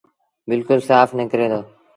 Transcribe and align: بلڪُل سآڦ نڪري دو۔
بلڪُل 0.47 0.79
سآڦ 0.87 1.07
نڪري 1.19 1.47
دو۔ 1.51 1.59